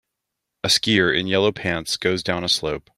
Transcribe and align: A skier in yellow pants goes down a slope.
A 0.63 0.67
skier 0.67 1.15
in 1.15 1.27
yellow 1.27 1.51
pants 1.51 1.95
goes 1.95 2.23
down 2.23 2.43
a 2.43 2.49
slope. 2.49 2.89